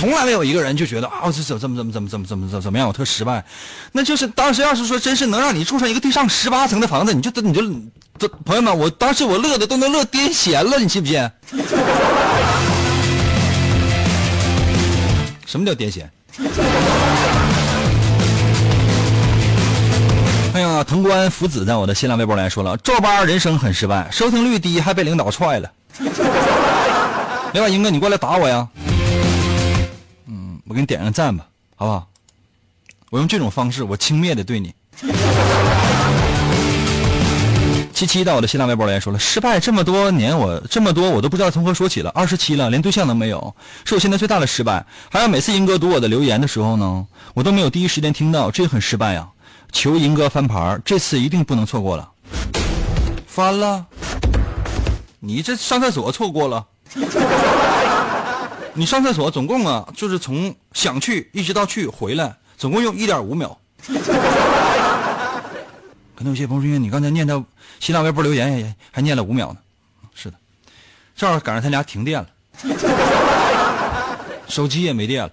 [0.00, 3.44] 从来没有一个人就觉得啊，这怎怎么怎么怎么怎么怎么怎么怎么样，我特失败。
[3.92, 7.62] 那就是当时要是说真是能让你住上一个地上十八层的房子，你就你就。
[8.18, 11.30] 这朋友们，我当时我乐的都能乐癫痫了，你信不信？
[15.46, 16.04] 什么叫癫痫？
[20.54, 25.70] 哎呀，藤官福子在我的新浪微博来说了，照班人生很失败，收听率低，还被领导踹了。
[27.52, 28.66] 另外，英哥，你过来打我呀？
[30.70, 32.06] 我给你点个赞吧，好不好？
[33.10, 34.72] 我用这种方式，我轻蔑的对你。
[37.92, 42.10] 七七到我的新浪微博来说了，失败这么多年，我这么多我都不知道从何说起了。
[42.10, 43.52] 二十七了，连对象都没有，
[43.84, 44.86] 是我现在最大的失败。
[45.10, 47.04] 还有每次银哥读我的留言的时候呢，
[47.34, 49.28] 我都没有第一时间听到，这很失败呀！
[49.72, 52.08] 求银哥翻盘，这次一定不能错过了。
[53.26, 53.86] 翻了？
[55.18, 56.64] 你这上厕所错过了？
[58.74, 63.58] 你上厕所总共啊，就是从想去一直到去回来，总共用一点五秒。
[66.14, 67.42] 可能有些朋友说，你刚才念到
[67.80, 69.58] 新浪微博留言，还念了五秒呢。
[70.14, 70.36] 是的，
[71.16, 72.28] 正好赶上他俩停电了，
[74.48, 75.30] 手机也没电了。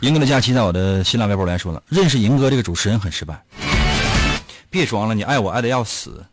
[0.00, 3.42] 银哥的假期在我的新浪微博来说了，认识银哥这个主持人很失败。
[4.70, 6.24] 别装了，你爱我爱的要死。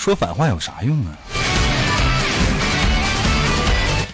[0.00, 1.12] 说反话有啥用啊？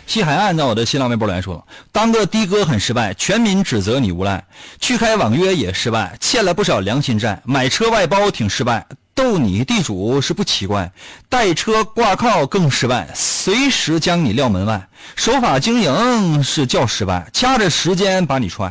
[0.05, 4.43] 西海岸在我的新浪微博来说，当个的哥很失败，全民指责你无赖；
[4.81, 10.91] 去开网约也失败，欠了不少良心债；买车外包挺失败，逗你地主是不奇怪；
[11.29, 14.81] 带车挂靠更失败，随时将你撂门外；
[15.15, 18.69] 守法经营是较失败，掐着时间把你踹；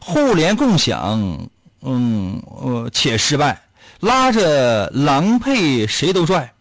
[0.00, 1.48] 互联共享，
[1.82, 3.60] 嗯呃且失败，
[4.00, 6.52] 拉着郎配谁都拽。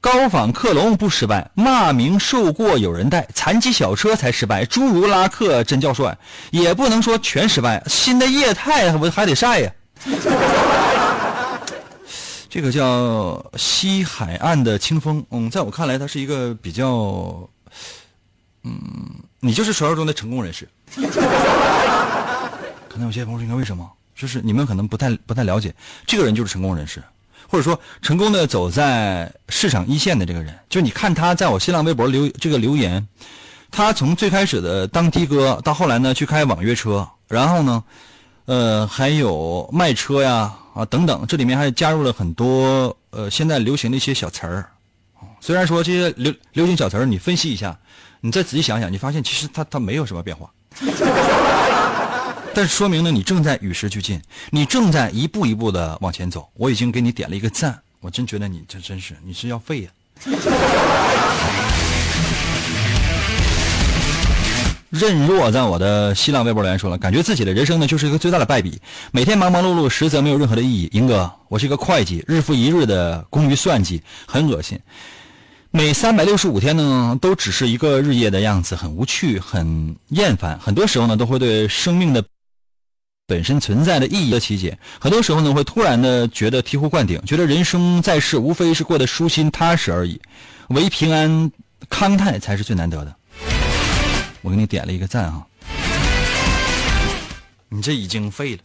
[0.00, 6.16] 高仿克隆不失败，骂名受过有人带，残疾小车才失败，侏儒拉客真叫帅，
[6.50, 7.82] 也不能说全失败。
[7.86, 9.72] 新的业态不还得晒呀？
[12.48, 17.48] 这个叫西海岸的清风，嗯，在我看来，他是一个比较，
[18.62, 18.80] 嗯，
[19.40, 20.68] 你就是传说中的成功人士。
[22.88, 23.90] 可能有些朋友说，应该为什么？
[24.14, 25.74] 就是你们可能不太不太了解，
[26.06, 27.02] 这个人就是成功人士。
[27.48, 33.06] 或者说成功的走在市场一线的这个人，就你看他在我新浪微博留这个留言，
[33.70, 37.84] 他从最开始的当的哥，到后来呢去开网约车，然后呢，
[38.46, 44.66] 呃，还有卖车呀啊等等，这里面还加入了很多呃现在流行的一些小词儿。
[45.40, 47.78] 虽然说这些流流行小词儿，你分析一下，
[48.20, 50.50] 你再仔细想想，你发现其实他他没有什么变化。
[52.56, 56.48] 但是说明呢，你正在与时俱进，你正在一步一步的往前走。
[56.54, 59.90] 我已经给你点了一个赞，我真觉得你这真是你是要废呀。
[64.88, 68.80] 任若在我的新浪微博留言说了，感觉自己的人生呢就是一个最大的败笔，
[69.12, 70.88] 每天忙忙碌碌，实则没有任何的意义。
[70.94, 74.80] 英哥，我是一个会计，日复一日的工于算计，很恶心。
[75.70, 80.58] 每三百六十五天呢，都只是一个日夜的样子，很无趣，很厌烦。
[80.58, 82.24] 很多时候呢，都会对生命的。
[83.28, 84.78] 本身存在的意义的奇解。
[85.00, 90.20] 很多时候呢，会突然的觉得醍醐灌顶，觉得人生在世无非是过得舒心踏实而已，
[90.68, 91.50] 唯平安
[91.88, 93.16] 康泰才是最难得的。
[94.42, 95.44] 我给你点了一个赞哈，
[97.68, 98.62] 你这已经废了。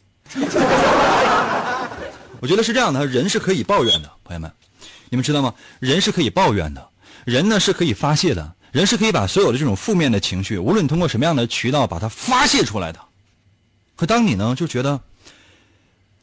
[2.40, 4.52] 我觉得是这样的，人是可以抱怨的，朋友们，
[5.10, 5.56] 你们知道吗？
[5.80, 6.88] 人是可以抱怨的，
[7.26, 13.00] 人呢是可以发泄的，人是可以把所有的这种负面的情绪，无论通过什么样的渠道把它发泄出来的。
[13.96, 15.00] 可当你呢就觉得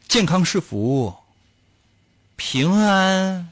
[0.09, 1.15] 健康是福，
[2.37, 3.49] 平安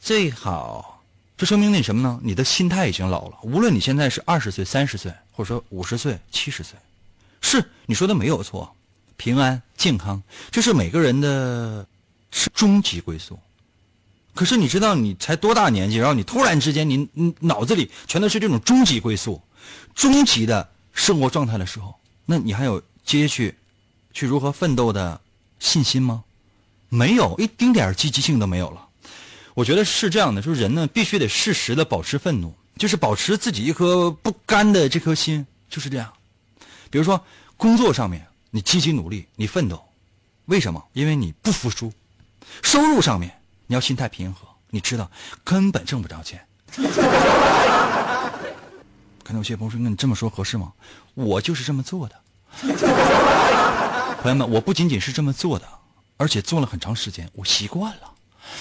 [0.00, 1.02] 最好，
[1.36, 2.20] 这说明那什么呢？
[2.22, 3.38] 你的心态已经老了。
[3.42, 6.78] 无论你现在是二十岁、三十岁，或者说五十岁、七十岁，
[7.40, 8.74] 是你说的没有错。
[9.16, 10.20] 平安健康，
[10.50, 11.86] 这是每个人的
[12.54, 13.38] 终极归宿。
[14.34, 19.40] 可是你知道你才多大年纪，然后你突然之间你你脑子里全都是这种终极归宿、
[19.94, 23.54] 终极的生活状态的时候，那你还有接去
[24.12, 25.20] 去如何奋斗的
[25.58, 26.24] 信心吗？
[26.88, 28.88] 没有一丁点积极性都没有了。
[29.54, 36.12] 我觉得是这样的，就是人呢必须得适时的保持愤怒，就是保持自己一颗不甘的这颗心，就是这样。
[36.90, 37.24] 比如说
[37.56, 38.26] 工作上面。
[38.54, 39.82] 你积极努力，你奋斗，
[40.44, 40.84] 为什么？
[40.92, 41.90] 因为你不服输。
[42.60, 43.34] 收入上面，
[43.66, 44.46] 你要心态平和。
[44.68, 45.10] 你知道
[45.42, 46.46] 根本挣不着钱。
[49.24, 50.70] 可能有些朋友说：“那你这么说合适吗？”
[51.16, 52.21] 我就是这么做的。
[54.22, 55.66] 朋友们，我不仅仅是这么做的，
[56.16, 58.12] 而且做了很长时间，我习惯了。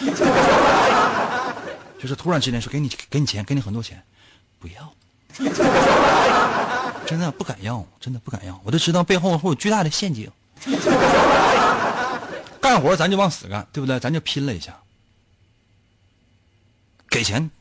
[1.99, 4.01] 就是突然之间说给你给你钱，给你很多钱，
[4.59, 4.93] 不要。
[7.05, 10.31] 真的不敢要，真的不敢要，我都知道背后会有巨大的陷阱。
[12.59, 13.99] 干活咱就往死干，对不对？
[13.99, 14.77] 咱就拼了一下。
[17.09, 17.51] 给钱，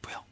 [0.00, 0.24] 不要。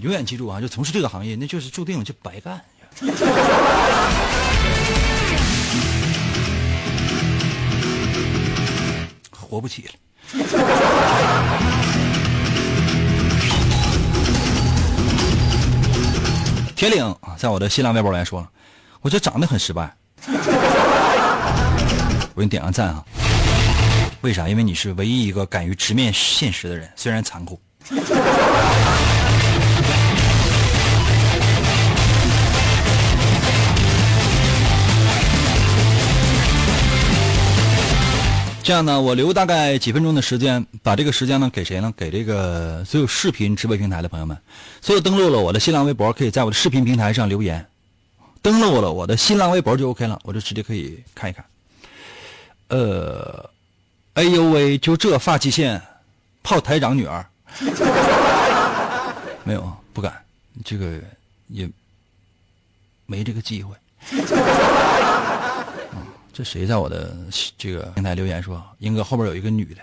[0.00, 2.58] 永远记住啊，就从事这个行业，那就是注定就白干。
[9.30, 9.90] 活不起了。
[16.74, 18.46] 铁岭啊在我的新浪微博来说，
[19.02, 19.94] 我觉得长得很失败。
[22.34, 23.04] 我给你点个赞啊！
[24.22, 24.48] 为啥？
[24.48, 27.60] 因为你是唯一一个敢于直面现实的人，虽然残酷。
[38.70, 41.92] 这样呢，我留大概几分钟的时间，把这个时间呢给谁呢？
[41.96, 44.38] 给这个所有视频直播平台的朋友们，
[44.80, 47.66] 所有登录了我的新浪微博，可以在我的视频平台上留言。
[48.40, 51.44] 登录了我的新浪微博就 OK 了，我就直接可以看一看。
[52.68, 53.50] 呃，
[54.12, 55.82] 哎呦喂，就这发际线，
[56.44, 57.26] 泡台长女儿，
[59.42, 60.14] 没有，不敢，
[60.64, 60.92] 这个
[61.48, 61.68] 也
[63.06, 63.74] 没这个机会。
[66.32, 67.16] 这谁在我的
[67.58, 69.82] 这个平台留言说，英哥后边有一个女的，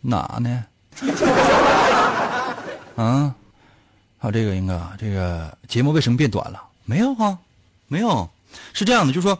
[0.00, 0.64] 哪呢？
[2.96, 3.34] 啊，
[4.18, 6.62] 还有这个英哥，这个节目为什么变短了？
[6.84, 7.38] 没有啊，
[7.88, 8.28] 没有，
[8.72, 9.38] 是这样的，就是说，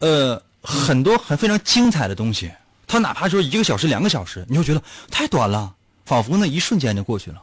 [0.00, 2.50] 呃，很多很非常精彩的东西，
[2.86, 7.40] 它哪怕说一个小时、两个小时，你就觉得太短了，仿佛那一瞬间就过去了。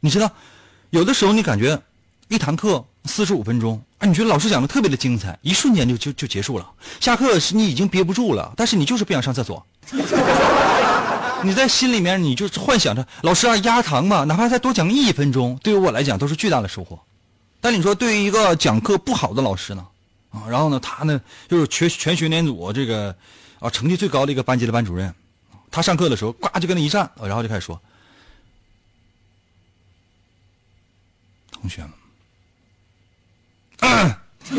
[0.00, 0.30] 你知道，
[0.90, 1.82] 有的时候你感觉
[2.28, 3.82] 一堂课四十五分钟。
[3.98, 6.70] 啊，你觉得老师讲的特别的精彩，一瞬间就就就结束了。
[7.00, 9.64] 下课是你已经憋不住了，但是你就是不想上厕所。
[11.44, 16.98] 你在心里面，你就幻想着老师啊压堂吧，哪怕再多讲一分钟，对于我来讲都是巨大的收获。
[17.60, 19.86] 但你说对于一个讲课不好的老师呢？
[20.30, 23.14] 啊，然后呢，他呢就是全全学年组这个
[23.60, 25.14] 啊成绩最高的一个班级的班主任，
[25.70, 27.80] 他上课的时候呱就跟那一站，然后就开始说，
[31.52, 31.90] 同学们。
[33.80, 34.14] 嗯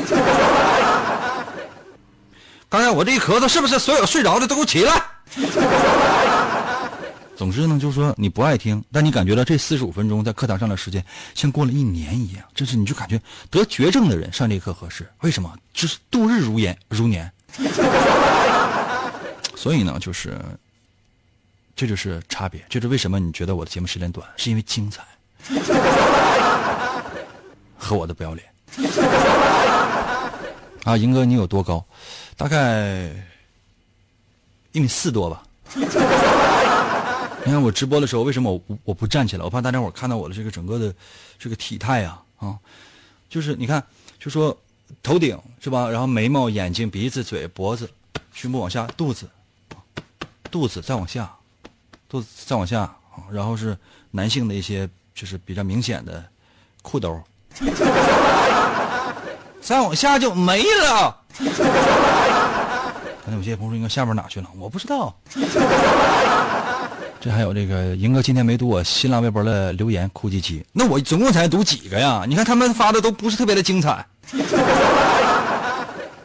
[2.70, 5.02] 刚才我这一咳嗽，是不是所有睡着的都给我起来？
[7.38, 11.04] 总之呢，就是说你不爱听，但你感觉到这四十五分钟在课堂上的时间
[11.36, 15.08] 像过了一年一样，真是你就感觉得绝症的人上这课合适。
[15.22, 15.54] 为什么？
[15.74, 17.32] 就是度日如年如年。
[19.56, 20.38] 所以呢，就是
[21.76, 22.64] 这就是差别。
[22.70, 25.04] 这是为什么你觉得我的节目时间短，是因为精彩
[27.78, 28.46] 和我的不要脸。
[30.84, 31.84] 啊，银哥，你有多高？
[32.36, 33.10] 大概
[34.72, 35.44] 一米四多吧。
[37.44, 39.44] 你看我直播的时候，为什么我我不站起来？
[39.44, 40.94] 我怕大家伙看到我的这个整个的
[41.40, 42.58] 这个体态呀啊，
[43.30, 43.84] 就是你看，
[44.20, 44.56] 就说
[45.02, 45.90] 头顶是吧？
[45.90, 47.90] 然后眉毛、眼睛、鼻子、嘴、脖子、
[48.34, 49.28] 胸部往下，肚子，
[50.52, 51.34] 肚子再往下，
[52.08, 52.96] 肚子再往下，
[53.32, 53.76] 然后是
[54.12, 56.24] 男性的一些就是比较明显的
[56.82, 57.22] 裤兜。
[59.62, 61.18] 再往下就没了。
[61.40, 64.48] 刚才有些朋友，应该下边哪去了？
[64.58, 65.14] 我不知道。
[67.20, 70.64] 这还有这个赢哥今天没读我新浪微博的留言，哭唧唧。
[70.72, 72.24] 那我总共才读几个呀？
[72.28, 74.06] 你看他们发的都不是特别的精彩。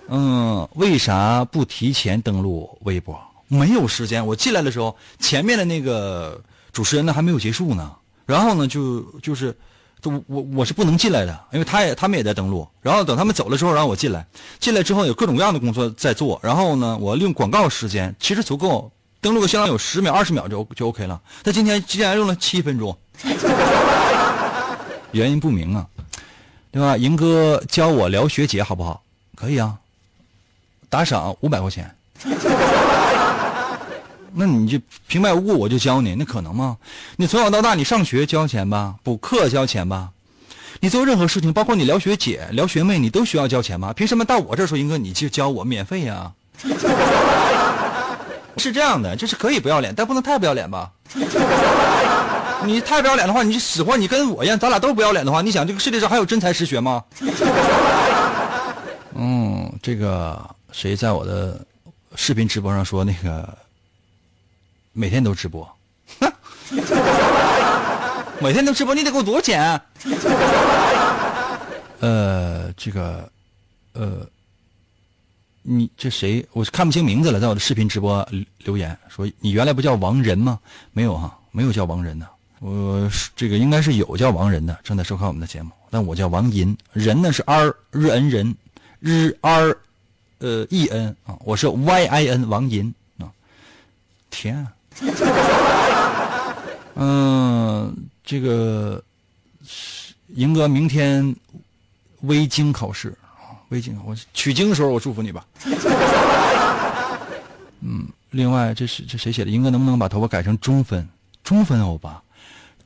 [0.08, 3.18] 嗯，为啥不提前登录微博？
[3.48, 4.24] 没有时间。
[4.24, 6.40] 我进来的时候，前面的那个
[6.72, 7.90] 主持人呢还没有结束呢。
[8.26, 9.56] 然后呢，就就是，
[10.04, 12.66] 我我我是不能进来的，因为他也他们也在登录。
[12.80, 14.26] 然后等他们走了之后，让我进来。
[14.58, 16.40] 进来之后有各种各样的工作在做。
[16.42, 18.90] 然后呢，我利用广告时间其实足够，
[19.20, 21.20] 登录个相当有十秒、二十秒就就 OK 了。
[21.44, 22.96] 他今天竟然用了七分钟，
[25.12, 25.86] 原因不明啊。
[26.72, 26.96] 对吧？
[26.96, 29.02] 赢哥教我聊学姐好不好？
[29.36, 29.76] 可以啊，
[30.88, 31.94] 打赏五百块钱。
[34.34, 36.76] 那你就平白无故我就教你，那可能吗？
[37.16, 40.10] 你从小到大你上学交钱吧，补课交钱吧，
[40.80, 43.92] 你做任何事情，包括你聊学姐、聊学妹，你都需要交钱吗？
[43.92, 46.32] 凭什么到我这儿说，英哥你就教我免费呀、
[48.56, 50.90] 是这样的，就是可以不要脸，但不能太不要脸吧？
[52.64, 57.02] 你太不要脸的话，你就死活你跟我一样，咱俩都不要脸的话，你想这个世界上还有真才实学吗？
[59.14, 61.60] 嗯，这个谁在我的
[62.14, 63.58] 视频直播上说那个
[64.92, 65.66] 每天都直播，
[68.40, 69.80] 每天都直播，你得给我多少钱？
[72.00, 73.30] 呃，这个，
[73.92, 74.26] 呃，
[75.62, 76.44] 你这谁？
[76.52, 78.28] 我是看不清名字了，在我的视频直播
[78.58, 80.58] 留言说你原来不叫王仁吗？
[80.92, 82.28] 没有哈，没有叫王仁的。
[82.58, 88.54] 我是这个应该是有叫王仁的，正在收看我们的节目，但我叫王银，仁呢是 R 日 N 人，
[89.00, 89.76] 日 R
[90.38, 93.30] 呃 E N 啊，我是 Y I N 王银啊，
[94.30, 94.72] 天啊，
[96.94, 99.02] 嗯，这个
[99.66, 101.34] 是赢哥明天
[102.22, 105.46] 微经考试啊，微经我取经的时候我祝福你吧。
[107.80, 109.50] 嗯，另外这是这谁写的？
[109.50, 111.08] 赢哥能不能把头发改成中分？
[111.42, 112.22] 中分欧巴，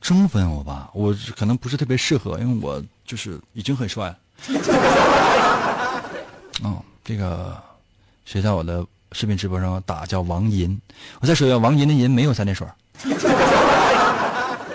[0.01, 4.17] 中分欧巴，我可能不是特别适合，因为我就是已经很帅了。
[6.63, 7.55] 哦，这个
[8.25, 10.79] 谁在我的视频直播上打叫王银？
[11.19, 12.67] 我再说一下，王银的银没有三点水。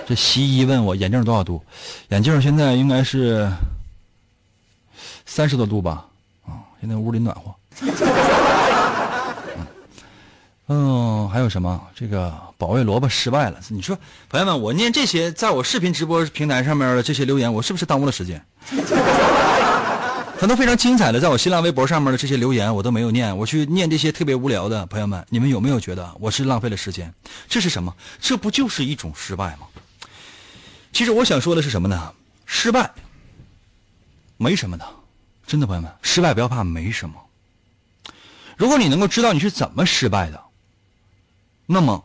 [0.07, 1.63] 这西医问我眼镜多少度？
[2.09, 3.49] 眼镜现在应该是
[5.27, 6.05] 三十多度吧？
[6.45, 7.55] 啊、现在屋里暖和。
[10.69, 11.81] 嗯，还有什么？
[11.95, 13.61] 这个保卫萝卜失败了。
[13.69, 18.43] 你说，朋友们，我念这些在我视频直播平台上面的这些留言，我是不是耽误了时间？
[20.43, 23.39] 很多非常精彩的，在我新浪微博上面的这些留言，我都没有念。
[23.39, 27.15] 我去念这些特别无聊的，朋友们，你们有没有觉得我是浪费了时间？
[27.49, 27.95] 这是什么？
[28.21, 29.69] 这不就是一种失败吗？
[30.93, 32.13] 其实我想说的是什么呢？
[32.45, 32.91] 失败
[34.37, 34.85] 没什么的，
[35.47, 37.15] 真的，朋友们，失败不要怕，没什么。
[38.57, 40.43] 如果你能够知道你是怎么失败的，
[41.67, 42.05] 那么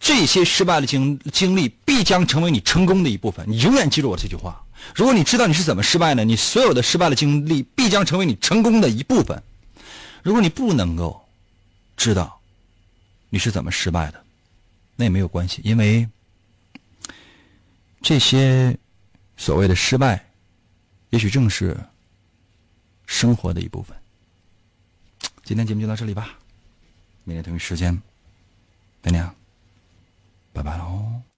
[0.00, 3.44] 这些失败的经经历必将成为你成功的一部分。
[3.46, 4.63] 你永远记住我这句话。
[4.94, 9.42] 如果你知道你是怎么失败的，你所有的失败的经历必将成为你成功的一部分。
[10.22, 11.26] 如果你不能够
[11.96, 12.40] 知道
[13.28, 14.24] 你是怎么失败的，
[14.96, 16.08] 那也没有关系，因为
[18.00, 18.76] 这些
[19.36, 20.24] 所谓的失败，
[21.10, 21.76] 也许正是
[23.06, 23.96] 生活的一部分。
[25.44, 26.38] 今天节目就到这里吧，
[27.24, 28.00] 明天同一时间，
[29.02, 29.28] 再见，
[30.52, 31.33] 拜拜喽。